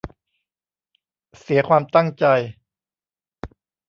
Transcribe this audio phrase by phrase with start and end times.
[1.39, 2.25] เสียความตั้งใจ